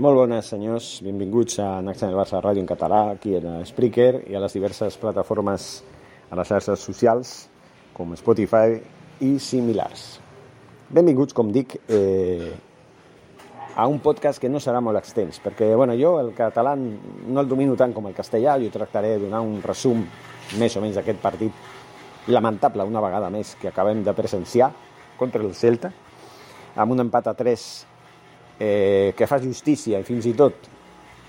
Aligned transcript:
Molt 0.00 0.16
bones, 0.16 0.46
senyors. 0.48 1.02
Benvinguts 1.04 1.58
a 1.60 1.82
Naxen 1.84 2.08
el 2.08 2.16
Barça 2.16 2.38
Ràdio 2.40 2.62
en 2.64 2.68
català, 2.70 3.10
aquí 3.12 3.34
a 3.36 3.58
Spreaker 3.68 4.22
i 4.30 4.36
a 4.38 4.40
les 4.40 4.54
diverses 4.56 4.96
plataformes 4.96 5.66
a 6.30 6.38
les 6.38 6.48
xarxes 6.48 6.80
socials, 6.80 7.32
com 7.92 8.14
Spotify 8.16 8.78
i 9.20 9.34
similars. 9.42 10.14
Benvinguts, 10.88 11.36
com 11.36 11.52
dic, 11.52 11.76
eh, 11.92 12.48
a 13.76 13.86
un 13.86 14.00
podcast 14.00 14.40
que 14.40 14.48
no 14.48 14.56
serà 14.56 14.80
molt 14.80 14.98
extens, 14.98 15.36
perquè 15.44 15.68
bueno, 15.76 15.94
jo 16.00 16.14
el 16.22 16.32
català 16.32 16.74
no 16.76 17.40
el 17.40 17.48
domino 17.48 17.76
tant 17.76 17.92
com 17.92 18.08
el 18.08 18.16
castellà, 18.16 18.56
jo 18.56 18.72
tractaré 18.72 19.18
de 19.18 19.26
donar 19.26 19.44
un 19.44 19.60
resum 19.62 20.00
més 20.58 20.76
o 20.76 20.80
menys 20.80 20.96
d'aquest 20.96 21.20
partit 21.20 21.52
lamentable 22.28 22.88
una 22.88 23.04
vegada 23.04 23.28
més 23.30 23.52
que 23.60 23.68
acabem 23.68 24.02
de 24.04 24.16
presenciar 24.16 24.72
contra 25.20 25.44
el 25.44 25.54
Celta, 25.54 25.92
amb 26.76 26.92
un 26.92 27.04
empat 27.04 27.28
a 27.28 27.34
3 27.36 27.68
eh, 28.60 29.14
que 29.16 29.26
fa 29.26 29.40
justícia 29.40 29.98
i 29.98 30.06
fins 30.06 30.28
i 30.28 30.34
tot 30.36 30.68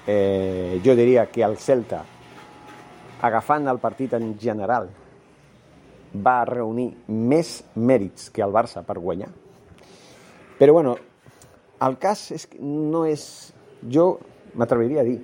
eh, 0.05 0.81
jo 0.83 0.95
diria 0.99 1.25
que 1.31 1.45
el 1.47 1.55
Celta, 1.57 2.03
agafant 3.23 3.69
el 3.71 3.79
partit 3.79 4.13
en 4.17 4.33
general, 4.39 4.89
va 6.11 6.41
reunir 6.45 6.89
més 7.07 7.61
mèrits 7.75 8.29
que 8.35 8.43
el 8.43 8.52
Barça 8.52 8.83
per 8.83 8.97
guanyar. 8.99 9.29
Però 10.59 10.73
bueno, 10.75 10.97
el 11.81 11.95
cas 11.97 12.29
és 12.35 12.45
que 12.52 12.59
no 12.61 13.05
és... 13.07 13.23
Jo 13.81 14.19
m'atreviria 14.53 15.02
a 15.02 15.07
dir, 15.07 15.15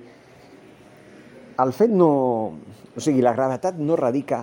el 1.62 1.74
fet 1.76 1.92
no... 1.94 2.08
O 2.96 3.02
sigui, 3.02 3.20
la 3.22 3.34
gravetat 3.36 3.76
no 3.78 3.94
radica 3.94 4.40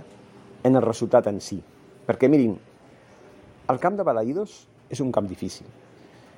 en 0.63 0.77
el 0.77 0.85
resultat 0.85 1.27
en 1.27 1.41
si. 1.43 1.57
Perquè, 2.05 2.29
mirin, 2.31 2.53
el 3.67 3.81
camp 3.81 3.97
de 3.99 4.05
Balaïdos 4.07 4.61
és 4.93 5.01
un 5.03 5.11
camp 5.11 5.27
difícil 5.27 5.67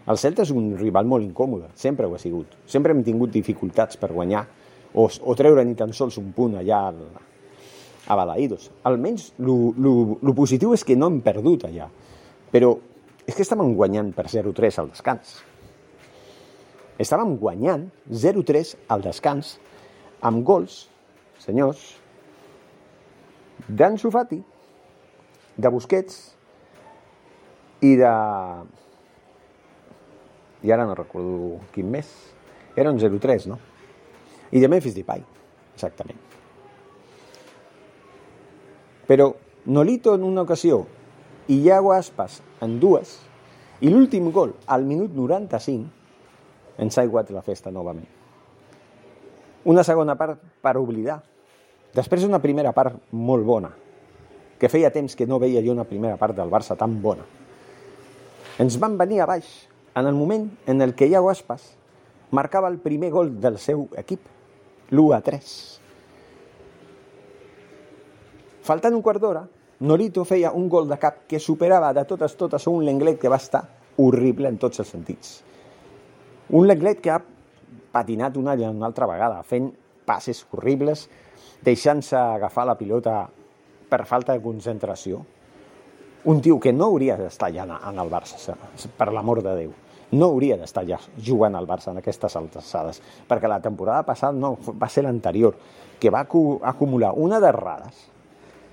el 0.08 0.20
Celta 0.22 0.46
és 0.46 0.52
un 0.56 0.72
rival 0.80 1.08
molt 1.10 1.26
incòmode, 1.26 1.74
sempre 1.76 2.08
ho 2.08 2.16
ha 2.16 2.22
sigut. 2.22 2.54
Sempre 2.70 2.94
hem 2.96 3.04
tingut 3.04 3.34
dificultats 3.34 4.00
per 4.00 4.14
guanyar 4.16 4.46
o, 4.94 5.08
o 5.08 5.36
treure 5.36 5.66
ni 5.68 5.76
tan 5.76 5.92
sols 5.94 6.18
un 6.22 6.32
punt 6.36 6.56
allà 6.62 6.80
al, 6.92 7.02
a 8.08 8.16
Balaïdos. 8.16 8.70
Almenys 8.88 9.34
el 9.44 10.34
positiu 10.36 10.72
és 10.78 10.86
que 10.88 10.96
no 10.96 11.12
hem 11.12 11.20
perdut 11.26 11.68
allà, 11.68 11.90
però 12.54 12.72
és 13.28 13.36
que 13.36 13.44
estàvem 13.44 13.74
guanyant 13.76 14.14
per 14.16 14.30
0-3 14.32 14.80
al 14.80 14.92
descans. 14.94 15.36
Estàvem 16.98 17.36
guanyant 17.38 17.90
0-3 18.10 18.78
al 18.94 19.04
descans 19.04 19.58
amb 20.26 20.42
gols, 20.48 20.86
senyors, 21.44 21.84
d'Ansu 23.68 24.10
Fati, 24.14 24.40
de 25.58 25.70
Busquets 25.74 26.18
i 27.84 27.96
de 28.00 28.14
i 30.68 30.72
ara 30.72 30.86
no 30.86 30.96
recordo 30.96 31.62
quin 31.72 31.88
mes, 31.90 32.08
era 32.76 32.92
un 32.92 33.00
03, 33.00 33.48
no? 33.48 33.58
I 34.52 34.60
de 34.60 34.68
Memphis 34.68 34.96
Depay, 34.96 35.24
exactament. 35.74 36.20
Però 39.08 39.32
Nolito 39.68 40.14
en 40.16 40.24
una 40.24 40.44
ocasió 40.44 40.82
i 41.48 41.62
Iago 41.64 41.94
Aspas 41.96 42.42
en 42.60 42.80
dues, 42.80 43.16
i 43.80 43.92
l'últim 43.94 44.28
gol 44.36 44.56
al 44.68 44.84
minut 44.84 45.14
95 45.16 46.82
ens 46.84 46.98
ha 46.98 47.06
iguat 47.08 47.32
la 47.32 47.44
festa 47.46 47.72
novament. 47.72 48.08
Una 49.68 49.84
segona 49.84 50.16
part 50.20 50.40
per 50.64 50.76
oblidar. 50.80 51.22
Després 51.96 52.28
una 52.28 52.42
primera 52.44 52.74
part 52.76 53.00
molt 53.12 53.46
bona, 53.48 53.72
que 54.60 54.70
feia 54.70 54.92
temps 54.92 55.16
que 55.16 55.28
no 55.28 55.40
veia 55.40 55.64
jo 55.64 55.72
una 55.72 55.88
primera 55.88 56.20
part 56.20 56.36
del 56.36 56.52
Barça 56.52 56.76
tan 56.78 57.00
bona. 57.02 57.24
Ens 58.60 58.78
van 58.82 58.98
venir 59.00 59.22
a 59.22 59.30
baix 59.30 59.67
en 59.98 60.06
el 60.06 60.14
moment 60.14 60.52
en 60.68 60.82
el 60.82 60.94
que 60.94 61.08
Iago 61.08 61.32
Aspas 61.32 61.76
marcava 62.30 62.68
el 62.70 62.78
primer 62.78 63.10
gol 63.10 63.40
del 63.42 63.58
seu 63.58 63.88
equip, 63.98 64.22
l'1 64.92 65.16
a 65.16 65.22
3. 65.26 65.54
Faltant 68.68 68.94
un 68.94 69.02
quart 69.02 69.24
d'hora, 69.24 69.42
Norito 69.80 70.26
feia 70.26 70.52
un 70.54 70.68
gol 70.70 70.90
de 70.90 71.00
cap 71.02 71.24
que 71.30 71.40
superava 71.40 71.94
de 71.98 72.04
totes 72.06 72.36
totes 72.38 72.68
un 72.70 72.86
Lenglet 72.86 73.18
que 73.18 73.32
va 73.32 73.40
estar 73.42 73.64
horrible 73.98 74.52
en 74.52 74.60
tots 74.62 74.84
els 74.84 74.92
sentits. 74.94 75.32
Un 76.54 76.68
Lenglet 76.68 77.02
que 77.02 77.14
ha 77.14 77.22
patinat 77.92 78.38
una 78.38 78.54
i 78.54 78.68
una 78.68 78.86
altra 78.86 79.10
vegada, 79.10 79.42
fent 79.42 79.72
passes 80.06 80.44
horribles, 80.52 81.08
deixant-se 81.66 82.18
agafar 82.20 82.68
la 82.70 82.78
pilota 82.78 83.24
per 83.90 84.04
falta 84.06 84.38
de 84.38 84.46
concentració. 84.46 85.24
Un 86.28 86.42
tio 86.42 86.60
que 86.60 86.74
no 86.74 86.92
hauria 86.92 87.18
d'estar 87.18 87.50
ja 87.56 87.66
en 87.66 87.98
el 87.98 88.14
Barça, 88.14 88.54
per 88.98 89.14
l'amor 89.14 89.42
de 89.42 89.58
Déu 89.64 89.76
no 90.12 90.30
hauria 90.32 90.58
d'estar 90.60 90.86
ja 90.88 91.00
jugant 91.20 91.56
al 91.56 91.68
Barça 91.68 91.92
en 91.92 92.00
aquestes 92.00 92.36
alçades, 92.40 93.02
perquè 93.28 93.50
la 93.50 93.60
temporada 93.64 94.06
passada 94.08 94.34
no, 94.34 94.56
va 94.80 94.88
ser 94.90 95.04
l'anterior, 95.04 95.58
que 96.00 96.12
va 96.14 96.24
acumular 96.24 97.14
una 97.16 97.42
d'errades 97.44 98.06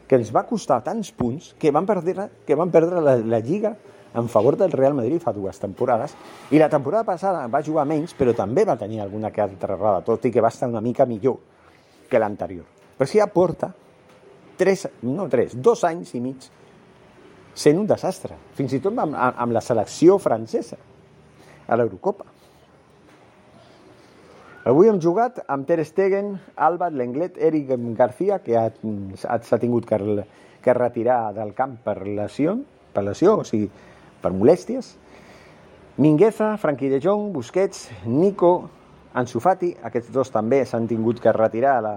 que 0.06 0.19
ens 0.21 0.31
va 0.34 0.44
costar 0.47 0.83
tants 0.84 1.11
punts 1.17 1.55
que 1.59 1.73
van 1.73 1.87
perdre, 1.89 2.28
que 2.47 2.56
van 2.59 2.71
perdre 2.71 3.00
la, 3.00 3.17
la 3.17 3.41
Lliga 3.41 3.75
en 4.15 4.28
favor 4.28 4.56
del 4.56 4.71
Real 4.71 4.94
Madrid 4.94 5.19
fa 5.19 5.33
dues 5.34 5.59
temporades. 5.59 6.15
I 6.55 6.61
la 6.61 6.69
temporada 6.71 7.03
passada 7.09 7.49
va 7.50 7.65
jugar 7.65 7.87
menys 7.89 8.15
però 8.15 8.34
també 8.37 8.65
va 8.69 8.78
tenir 8.78 9.00
alguna 9.03 9.33
que 9.34 9.43
altra 9.43 9.75
errada 9.75 10.05
tot 10.06 10.28
i 10.28 10.31
que 10.31 10.44
va 10.44 10.53
estar 10.53 10.69
una 10.71 10.84
mica 10.84 11.06
millor 11.06 11.41
que 12.09 12.21
l'anterior. 12.21 12.67
Però 12.94 13.09
si 13.11 13.19
ja 13.19 13.27
porta 13.27 13.73
tres, 14.56 14.87
no 15.03 15.27
tres, 15.28 15.56
dos 15.56 15.83
anys 15.89 16.15
i 16.15 16.23
mig 16.23 16.47
sent 17.55 17.78
un 17.78 17.87
desastre 17.87 18.37
fins 18.55 18.75
i 18.75 18.81
tot 18.83 18.94
amb, 18.99 19.17
amb 19.17 19.55
la 19.55 19.62
selecció 19.62 20.19
francesa 20.23 20.78
a 21.66 21.76
l'Eurocopa. 21.76 22.26
Avui 24.64 24.88
hem 24.88 24.97
jugat 24.97 25.42
amb 25.52 25.66
Ter 25.69 25.82
Stegen, 25.84 26.38
Alba, 26.56 26.88
Lenglet, 26.88 27.36
Eric 27.36 27.75
García, 27.98 28.38
que 28.41 28.56
s'ha 29.20 29.58
tingut 29.60 29.84
que, 29.84 29.98
que 30.64 30.75
retirar 30.76 31.34
del 31.36 31.52
camp 31.52 31.76
per 31.84 31.98
lesió, 32.06 32.56
per 32.94 33.04
lesió, 33.04 33.34
o 33.42 33.44
sigui, 33.44 33.69
per 34.22 34.32
molèsties. 34.32 34.94
Mingueza, 36.00 36.54
Frankie 36.56 36.88
de 36.88 37.02
Jong, 37.04 37.28
Busquets, 37.34 37.91
Nico, 38.06 38.70
Ansu 39.14 39.38
Fati, 39.44 39.75
aquests 39.84 40.08
dos 40.17 40.32
també 40.32 40.62
s'han 40.67 40.88
tingut 40.88 41.20
que 41.22 41.37
retirar 41.37 41.76
a 41.76 41.84
la 41.84 41.94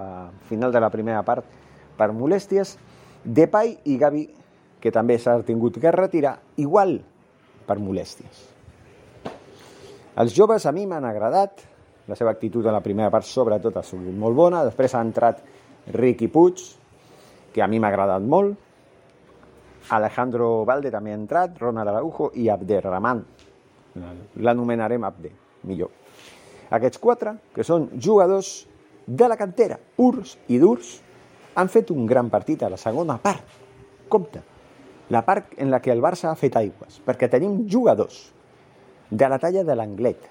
final 0.49 0.75
de 0.75 0.83
la 0.83 0.91
primera 0.93 1.23
part 1.25 1.47
per 1.97 2.11
molèsties. 2.11 2.75
Depay 3.23 3.77
i 3.87 3.95
Gavi, 3.97 4.27
que 4.83 4.91
també 4.91 5.17
s'ha 5.17 5.39
tingut 5.47 5.79
que 5.79 5.95
retirar, 5.95 6.35
igual 6.59 6.99
per 7.65 7.79
molèsties. 7.79 8.56
Els 10.17 10.33
joves 10.33 10.63
a 10.65 10.71
mi 10.73 10.87
m'han 10.89 11.05
agradat, 11.05 11.59
la 12.09 12.15
seva 12.17 12.31
actitud 12.33 12.65
en 12.65 12.73
la 12.73 12.81
primera 12.81 13.11
part 13.13 13.27
sobretot 13.27 13.75
ha 13.77 13.83
sigut 13.85 14.15
molt 14.17 14.33
bona, 14.33 14.63
després 14.65 14.95
ha 14.95 15.01
entrat 15.05 15.43
Ricky 15.93 16.25
Puig, 16.33 16.63
que 17.53 17.61
a 17.61 17.67
mi 17.69 17.77
m'ha 17.77 17.91
agradat 17.91 18.23
molt, 18.25 18.55
Alejandro 19.93 20.65
Valde 20.65 20.89
també 20.91 21.13
ha 21.13 21.19
entrat, 21.19 21.53
Ronald 21.61 21.91
Araujo 21.91 22.31
i 22.33 22.47
Abderrahman. 22.49 23.21
L'anomenarem 24.41 25.05
Abde, 25.05 25.31
millor. 25.69 25.91
Aquests 26.73 26.99
quatre, 26.99 27.35
que 27.53 27.63
són 27.63 27.85
jugadors 28.01 28.65
de 29.05 29.27
la 29.29 29.37
cantera, 29.37 29.77
purs 29.77 30.33
i 30.49 30.57
durs, 30.59 30.95
han 31.53 31.69
fet 31.69 31.93
un 31.93 32.09
gran 32.09 32.33
partit 32.33 32.65
a 32.65 32.71
la 32.73 32.81
segona 32.81 33.19
part. 33.21 33.45
Compte, 34.09 34.41
la 35.13 35.21
part 35.29 35.53
en 35.61 35.69
la 35.69 35.79
que 35.79 35.93
el 35.93 36.01
Barça 36.01 36.31
ha 36.31 36.35
fet 36.41 36.57
aigües, 36.57 36.97
perquè 37.05 37.29
tenim 37.29 37.61
jugadors 37.69 38.31
de 39.09 39.30
la 39.30 39.39
talla 39.39 39.63
de 39.63 39.75
l'Anglet, 39.75 40.30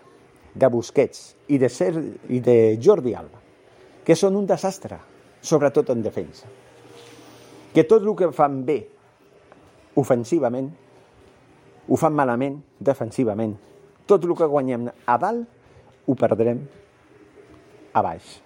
de 0.54 0.68
Busquets 0.68 1.34
i 1.52 1.58
de, 1.58 1.68
Ser, 1.68 1.92
i 2.28 2.40
de 2.40 2.76
Jordi 2.82 3.14
Alba, 3.16 3.40
que 4.04 4.16
són 4.16 4.36
un 4.38 4.46
desastre, 4.48 4.98
sobretot 5.40 5.92
en 5.92 6.02
defensa. 6.04 6.48
Que 7.72 7.84
tot 7.84 8.04
el 8.04 8.14
que 8.16 8.30
fan 8.32 8.62
bé 8.64 8.78
ofensivament, 10.00 10.70
ho 11.86 11.96
fan 12.00 12.16
malament 12.16 12.58
defensivament. 12.80 13.54
Tot 14.06 14.24
el 14.24 14.34
que 14.38 14.48
guanyem 14.48 14.88
a 14.88 15.16
dalt 15.20 16.06
ho 16.06 16.16
perdrem 16.18 16.60
a 17.96 18.02
baix 18.04 18.36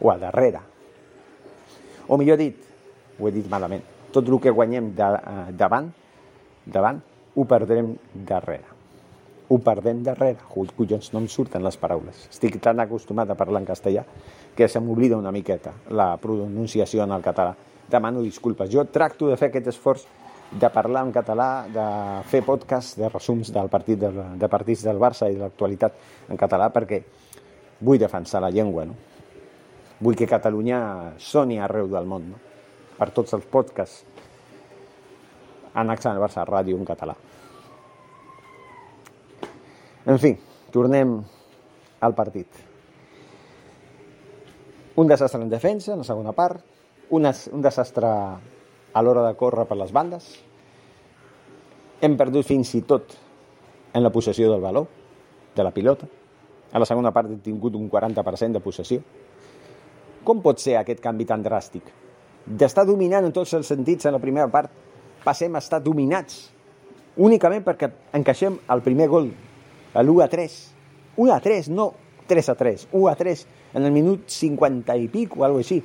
o 0.00 0.10
a 0.12 0.18
darrere. 0.20 0.62
O 2.08 2.18
millor 2.18 2.40
dit, 2.40 2.56
ho 3.18 3.28
he 3.28 3.34
dit 3.34 3.46
malament, 3.50 3.84
tot 4.10 4.26
el 4.26 4.40
que 4.42 4.54
guanyem 4.54 4.92
de, 4.98 5.14
eh, 5.14 5.46
davant, 5.54 5.92
davant 6.66 7.00
ho 7.36 7.46
perdrem 7.46 7.94
darrere 8.26 8.79
ho 9.50 9.58
perdem 9.58 10.04
darrere. 10.06 10.38
Collons, 10.48 11.10
no 11.12 11.24
em 11.24 11.26
surten 11.28 11.64
les 11.66 11.76
paraules. 11.76 12.28
Estic 12.30 12.60
tan 12.62 12.78
acostumat 12.80 13.30
a 13.30 13.36
parlar 13.38 13.64
en 13.64 13.66
castellà 13.66 14.04
que 14.54 14.68
se 14.68 14.80
m'oblida 14.80 15.18
una 15.18 15.32
miqueta 15.34 15.72
la 15.90 16.14
pronunciació 16.22 17.02
en 17.02 17.16
el 17.16 17.22
català. 17.22 17.56
Demano 17.90 18.22
disculpes. 18.22 18.70
Jo 18.70 18.84
tracto 18.86 19.26
de 19.26 19.36
fer 19.36 19.50
aquest 19.50 19.72
esforç 19.72 20.04
de 20.50 20.70
parlar 20.70 21.02
en 21.06 21.10
català, 21.14 21.66
de 21.66 21.86
fer 22.30 22.44
podcast 22.46 22.98
de 22.98 23.08
resums 23.10 23.50
del 23.54 23.70
partit 23.70 23.98
de, 23.98 24.10
de 24.38 24.48
partits 24.50 24.84
del 24.86 25.02
Barça 25.02 25.26
i 25.30 25.34
de 25.34 25.42
l'actualitat 25.44 26.30
en 26.30 26.38
català 26.38 26.70
perquè 26.74 27.00
vull 27.80 27.98
defensar 27.98 28.42
la 28.42 28.50
llengua, 28.54 28.84
no? 28.86 28.94
Vull 30.00 30.16
que 30.16 30.30
Catalunya 30.30 31.16
soni 31.18 31.58
arreu 31.58 31.90
del 31.90 32.06
món, 32.06 32.30
no? 32.32 32.38
Per 32.98 33.10
tots 33.16 33.34
els 33.34 33.46
podcasts 33.50 34.04
en 35.74 35.90
Accent 35.90 36.18
Barça 36.22 36.46
Ràdio 36.46 36.78
en 36.78 36.86
català. 36.86 37.14
En 40.10 40.18
fi, 40.18 40.32
tornem 40.74 41.12
al 42.02 42.14
partit. 42.18 42.46
Un 44.98 45.06
desastre 45.06 45.38
en 45.38 45.50
defensa, 45.52 45.92
en 45.92 46.00
la 46.00 46.06
segona 46.08 46.32
part, 46.34 46.64
un, 47.14 47.28
un 47.28 47.62
desastre 47.62 48.08
a 48.10 49.02
l'hora 49.04 49.22
de 49.28 49.36
córrer 49.38 49.68
per 49.70 49.76
les 49.78 49.92
bandes. 49.94 50.26
Hem 52.02 52.16
perdut 52.18 52.48
fins 52.48 52.72
i 52.74 52.80
tot 52.88 53.14
en 53.94 54.02
la 54.02 54.10
possessió 54.10 54.48
del 54.50 54.64
valor, 54.64 54.88
de 55.54 55.66
la 55.66 55.70
pilota. 55.70 56.08
A 56.72 56.82
la 56.82 56.88
segona 56.88 57.12
part 57.14 57.30
hem 57.30 57.38
tingut 57.44 57.78
un 57.78 57.86
40% 57.92 58.58
de 58.58 58.62
possessió. 58.64 59.04
Com 60.26 60.42
pot 60.42 60.58
ser 60.58 60.74
aquest 60.80 61.02
canvi 61.04 61.28
tan 61.28 61.44
dràstic? 61.44 61.86
D'estar 62.46 62.82
dominant 62.88 63.28
en 63.28 63.36
tots 63.36 63.54
els 63.54 63.70
sentits 63.70 64.10
en 64.10 64.16
la 64.16 64.22
primera 64.22 64.50
part, 64.50 64.74
passem 65.22 65.54
a 65.54 65.62
estar 65.62 65.78
dominats 65.84 66.48
únicament 67.20 67.62
perquè 67.62 67.92
encaixem 68.16 68.58
el 68.74 68.82
primer 68.82 69.06
gol 69.12 69.30
l'1 69.94 70.22
a 70.22 70.28
3. 70.30 70.58
1 71.16 71.32
a 71.34 71.40
3, 71.40 71.68
no 71.74 71.92
3 72.30 72.48
a 72.48 72.54
3. 72.54 72.86
1 72.92 73.08
a 73.10 73.14
3 73.18 73.46
en 73.74 73.84
el 73.84 73.92
minut 73.92 74.28
50 74.30 74.96
i 74.96 75.08
pic 75.10 75.36
o 75.36 75.44
alguna 75.44 75.64
així. 75.64 75.80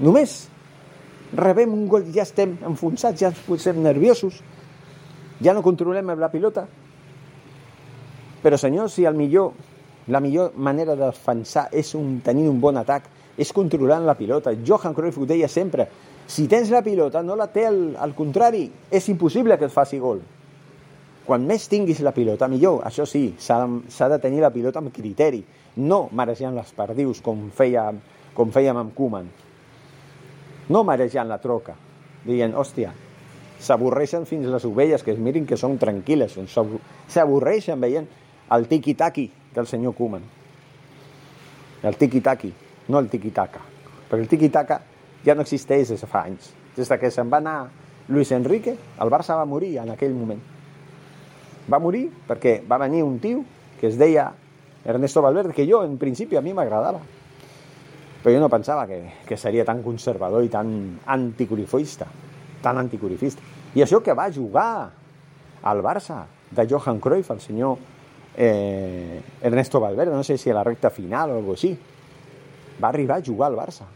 Només 0.00 0.38
rebem 1.36 1.72
un 1.74 1.86
gol 1.88 2.06
i 2.08 2.14
ja 2.16 2.24
estem 2.24 2.56
enfonsats, 2.64 3.20
ja 3.20 3.28
ens 3.32 3.40
posem 3.44 3.82
nerviosos, 3.84 4.40
ja 5.44 5.52
no 5.52 5.64
controlem 5.64 6.14
la 6.16 6.32
pilota. 6.32 6.64
Però 8.42 8.56
senyors, 8.56 8.94
si 8.94 9.04
el 9.04 9.18
millor, 9.18 9.52
la 10.08 10.20
millor 10.24 10.54
manera 10.56 10.96
de 10.96 11.04
defensar 11.04 11.68
és 11.74 11.92
un, 11.98 12.20
tenir 12.24 12.48
un 12.48 12.60
bon 12.60 12.78
atac, 12.80 13.10
és 13.38 13.52
controlant 13.52 14.06
la 14.06 14.16
pilota. 14.18 14.54
Johan 14.66 14.94
Cruyff 14.94 15.18
ho 15.18 15.26
deia 15.28 15.48
sempre, 15.50 15.88
si 16.28 16.46
tens 16.48 16.70
la 16.70 16.82
pilota, 16.82 17.22
no 17.22 17.36
la 17.36 17.48
té 17.52 17.66
al, 17.68 17.96
al 17.98 18.14
contrari, 18.16 18.66
és 18.90 19.08
impossible 19.12 19.58
que 19.58 19.68
et 19.68 19.74
faci 19.74 20.00
gol. 20.00 20.22
Quan 21.28 21.44
més 21.44 21.66
tinguis 21.68 21.98
la 22.00 22.14
pilota, 22.16 22.46
millor. 22.48 22.78
Això 22.88 23.04
sí, 23.04 23.34
s'ha 23.36 24.08
de, 24.08 24.18
tenir 24.22 24.40
la 24.40 24.48
pilota 24.48 24.80
amb 24.80 24.94
criteri, 24.96 25.42
no 25.84 26.06
marejant 26.16 26.56
les 26.56 26.70
perdius 26.72 27.20
com, 27.20 27.50
feia, 27.52 27.90
com 28.32 28.54
fèiem 28.54 28.80
amb 28.80 28.94
Koeman. 28.96 29.28
No 30.72 30.82
marejant 30.88 31.28
la 31.28 31.36
troca, 31.42 31.76
dient, 32.24 32.56
hòstia, 32.56 32.94
s'avorreixen 33.60 34.24
fins 34.24 34.48
les 34.48 34.64
ovelles, 34.64 35.04
que 35.04 35.12
es 35.12 35.20
mirin 35.20 35.44
que 35.44 35.60
són 35.60 35.76
tranquil·les, 35.76 36.40
s'avorreixen 37.12 37.84
veient 37.84 38.08
el 38.56 38.68
tiki-taki 38.72 39.28
del 39.52 39.68
senyor 39.68 39.98
Koeman. 40.00 40.24
El 41.84 42.00
tiki-taki, 42.00 42.54
no 42.88 43.04
el 43.04 43.12
tiki-taka. 43.12 43.66
Perquè 44.08 44.24
el 44.24 44.32
tiki-taka 44.32 44.80
ja 45.26 45.36
no 45.36 45.44
existeix 45.44 45.92
des 45.92 46.00
de 46.00 46.08
fa 46.08 46.24
anys. 46.24 46.54
Des 46.72 46.88
de 46.88 46.96
que 46.98 47.12
se'n 47.12 47.28
va 47.28 47.44
anar 47.44 47.58
Luis 48.08 48.32
Enrique, 48.32 48.78
el 48.96 49.10
Barça 49.12 49.36
va 49.36 49.44
morir 49.44 49.76
en 49.82 49.92
aquell 49.92 50.16
moment. 50.16 50.40
Va 51.68 51.80
morir 51.82 52.06
perquè 52.28 52.60
va 52.68 52.78
venir 52.80 53.02
un 53.04 53.18
tio 53.20 53.44
que 53.80 53.88
es 53.88 53.98
deia 53.98 54.32
Ernesto 54.84 55.20
Valverde, 55.22 55.52
que 55.52 55.66
jo, 55.68 55.82
en 55.84 55.98
principi, 55.98 56.36
a 56.36 56.40
mi 56.40 56.54
m'agradava. 56.56 57.00
Però 58.22 58.32
jo 58.34 58.40
no 58.40 58.48
pensava 58.50 58.86
que, 58.88 59.02
que 59.28 59.36
seria 59.36 59.66
tan 59.68 59.82
conservador 59.84 60.42
i 60.44 60.48
tan 60.50 60.70
anticurifoista, 61.06 62.08
tan 62.62 62.80
anticurifista. 62.80 63.44
I 63.76 63.84
això 63.84 64.00
que 64.02 64.16
va 64.16 64.30
jugar 64.32 64.90
al 65.62 65.82
Barça 65.84 66.24
de 66.50 66.66
Johan 66.66 66.98
Cruyff, 67.04 67.30
el 67.30 67.40
senyor 67.44 67.76
eh, 68.36 69.20
Ernesto 69.42 69.80
Valverde, 69.80 70.14
no 70.14 70.24
sé 70.24 70.38
si 70.38 70.50
a 70.50 70.56
la 70.56 70.64
recta 70.64 70.90
final 70.90 71.30
o 71.30 71.38
alguna 71.38 71.58
així, 71.58 71.74
va 72.82 72.88
arribar 72.88 73.18
a 73.18 73.26
jugar 73.26 73.52
al 73.52 73.58
Barça. 73.58 73.86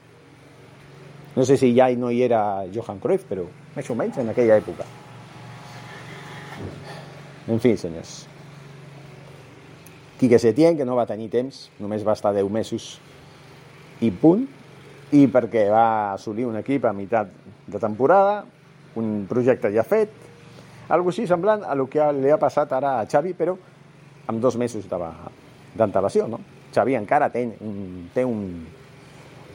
No 1.34 1.46
sé 1.48 1.56
si 1.56 1.72
ja 1.74 1.88
no 1.96 2.10
hi 2.10 2.22
era 2.22 2.66
Johan 2.74 3.00
Cruyff, 3.00 3.24
però 3.30 3.46
més 3.74 3.88
o 3.88 3.96
menys 3.96 4.20
en 4.20 4.28
aquella 4.34 4.60
època. 4.60 4.84
En 7.48 7.58
fi, 7.58 7.76
senyors. 7.76 8.26
Quique 10.20 10.38
Setién, 10.38 10.76
que 10.78 10.84
no 10.86 10.94
va 10.94 11.08
tenir 11.08 11.26
temps, 11.32 11.64
només 11.82 12.04
va 12.06 12.14
estar 12.14 12.30
10 12.34 12.46
mesos 12.54 12.92
i 14.02 14.12
punt, 14.14 14.44
i 15.12 15.26
perquè 15.26 15.66
va 15.72 16.12
assolir 16.12 16.46
un 16.46 16.60
equip 16.60 16.86
a 16.86 16.92
meitat 16.94 17.32
de 17.66 17.80
temporada, 17.82 18.44
un 18.96 19.26
projecte 19.28 19.72
ja 19.74 19.82
fet, 19.82 20.12
algo 20.92 21.10
així 21.10 21.26
semblant 21.26 21.64
a 21.66 21.74
el 21.74 21.86
que 21.90 22.06
li 22.14 22.30
ha 22.30 22.38
passat 22.38 22.72
ara 22.76 22.98
a 23.00 23.06
Xavi, 23.10 23.34
però 23.34 23.56
amb 24.30 24.40
dos 24.40 24.56
mesos 24.60 24.86
d'antelació, 24.86 26.28
no? 26.30 26.40
Xavi 26.72 26.96
encara 26.96 27.28
té 27.32 27.44
un, 27.60 28.08
té 28.14 28.24
un, 28.24 28.42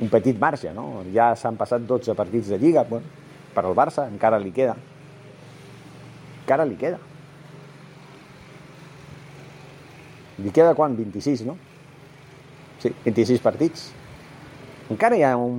un 0.04 0.10
petit 0.14 0.38
marge, 0.40 0.74
no? 0.76 1.04
Ja 1.14 1.32
s'han 1.36 1.58
passat 1.58 1.88
12 1.88 2.16
partits 2.18 2.52
de 2.52 2.60
Lliga, 2.62 2.84
bueno, 2.90 3.08
per 3.56 3.66
al 3.66 3.78
Barça 3.78 4.08
encara 4.12 4.40
li 4.42 4.52
queda. 4.52 4.76
Encara 6.44 6.66
li 6.68 6.76
queda. 6.76 7.00
Li 10.44 10.54
queda 10.54 10.76
quan? 10.78 10.96
26, 10.98 11.46
no? 11.48 11.58
Sí, 12.82 12.92
26 13.06 13.42
partits. 13.42 13.88
Encara 14.94 15.18
hi 15.18 15.24
ha 15.26 15.34
un, 15.38 15.58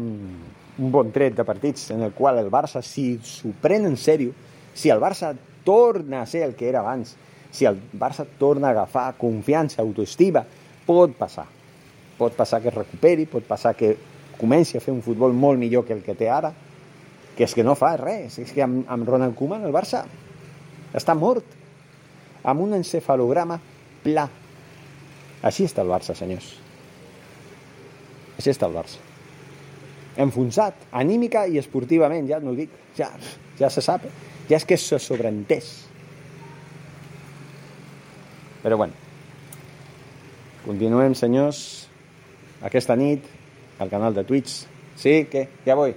un 0.79 0.93
bon 0.95 1.11
tret 1.13 1.35
de 1.37 1.45
partits 1.45 1.91
en 1.95 2.05
el 2.07 2.15
qual 2.17 2.39
el 2.39 2.51
Barça, 2.51 2.83
si 2.87 3.19
s'ho 3.27 3.51
pren 3.63 3.89
en 3.89 3.99
sèrio, 3.99 4.33
si 4.75 4.93
el 4.95 5.03
Barça 5.03 5.35
torna 5.67 6.23
a 6.23 6.27
ser 6.27 6.45
el 6.47 6.55
que 6.55 6.69
era 6.69 6.81
abans, 6.81 7.17
si 7.51 7.67
el 7.67 7.81
Barça 7.93 8.25
torna 8.39 8.69
a 8.69 8.71
agafar 8.71 9.11
confiança, 9.19 9.83
autoestima, 9.83 10.45
pot 10.87 11.17
passar. 11.19 11.49
Pot 12.19 12.39
passar 12.39 12.63
que 12.63 12.71
es 12.71 12.79
recuperi, 12.79 13.27
pot 13.27 13.45
passar 13.47 13.75
que 13.77 13.97
comenci 14.39 14.79
a 14.79 14.81
fer 14.81 14.95
un 14.95 15.03
futbol 15.03 15.35
molt 15.35 15.59
millor 15.59 15.85
que 15.87 15.97
el 15.97 16.03
que 16.07 16.15
té 16.15 16.31
ara, 16.31 16.53
que 17.37 17.47
és 17.47 17.55
que 17.55 17.67
no 17.67 17.77
fa 17.79 17.97
res. 17.99 18.39
És 18.39 18.55
que 18.55 18.63
amb, 18.63 18.85
amb 18.89 19.09
Ronald 19.09 19.37
Koeman 19.39 19.67
el 19.67 19.75
Barça 19.75 20.05
està 20.95 21.15
mort, 21.19 21.45
amb 22.47 22.63
un 22.63 22.79
encefalograma 22.79 23.59
pla, 24.05 24.29
així 25.43 25.67
està 25.69 25.85
el 25.85 25.93
Barça, 25.93 26.17
senyors. 26.19 26.49
Així 28.39 28.51
està 28.51 28.67
el 28.67 28.75
Barça. 28.75 29.03
Enfonsat, 30.19 30.89
anímica 30.99 31.45
i 31.47 31.61
esportivament, 31.61 32.27
ja 32.27 32.41
no 32.43 32.53
ho 32.53 32.59
dic, 32.59 32.73
ja, 32.99 33.13
ja 33.59 33.71
se 33.71 33.85
sap, 33.85 34.07
ja 34.49 34.59
és 34.59 34.67
que 34.67 34.79
se 34.81 34.99
sobreentès. 35.03 35.71
Però 38.65 38.81
bueno, 38.81 38.95
continuem, 40.65 41.15
senyors, 41.15 41.61
aquesta 42.67 42.99
nit, 42.99 43.27
al 43.79 43.91
canal 43.93 44.17
de 44.17 44.27
Twitch. 44.27 44.65
Sí, 44.99 45.23
què? 45.31 45.47
Ja 45.67 45.79
vull. 45.79 45.95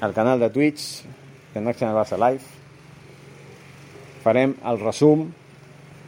Al 0.00 0.16
canal 0.16 0.40
de 0.40 0.48
Twitch, 0.52 1.04
Next 1.56 1.84
Barça 1.84 2.16
Live, 2.20 2.44
farem 4.24 4.56
el 4.68 4.80
resum 4.80 5.28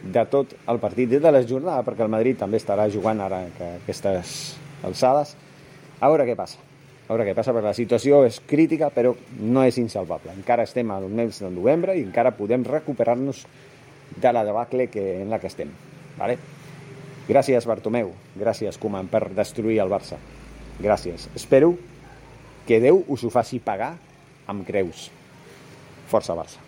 de 0.02 0.25
tot 0.31 0.55
el 0.71 0.78
partit 0.78 1.12
i 1.12 1.21
de 1.21 1.33
la 1.33 1.43
jornada, 1.43 1.83
perquè 1.87 2.05
el 2.05 2.12
Madrid 2.12 2.38
també 2.38 2.61
estarà 2.61 2.88
jugant 2.93 3.21
ara 3.25 3.43
que 3.57 3.75
aquestes 3.83 4.57
alçades. 4.87 5.35
A 5.99 6.11
veure 6.11 6.26
què 6.28 6.37
passa. 6.38 6.61
A 7.09 7.14
veure 7.14 7.25
què 7.26 7.35
passa, 7.35 7.55
perquè 7.57 7.71
la 7.71 7.76
situació 7.76 8.21
és 8.28 8.38
crítica, 8.47 8.90
però 8.95 9.14
no 9.40 9.64
és 9.64 9.78
insalvable. 9.81 10.35
Encara 10.37 10.67
estem 10.69 10.90
al 10.93 11.09
mes 11.09 11.40
de 11.43 11.50
novembre 11.50 11.97
i 11.97 12.05
encara 12.05 12.37
podem 12.37 12.67
recuperar-nos 12.69 13.47
de 14.17 14.33
la 14.33 14.45
debacle 14.45 14.88
que, 14.93 15.23
en 15.23 15.33
la 15.33 15.40
que 15.40 15.49
estem. 15.49 15.73
Vale? 16.19 16.38
Gràcies, 17.28 17.67
Bartomeu. 17.69 18.12
Gràcies, 18.40 18.78
Koeman, 18.81 19.11
per 19.12 19.26
destruir 19.37 19.81
el 19.85 19.93
Barça. 19.93 20.21
Gràcies. 20.81 21.28
Espero 21.37 21.75
que 22.69 22.81
Déu 22.81 23.02
us 23.09 23.25
ho 23.25 23.33
faci 23.33 23.59
pagar 23.61 23.97
amb 24.49 24.64
creus. 24.69 25.09
Força 26.09 26.37
Barça. 26.37 26.67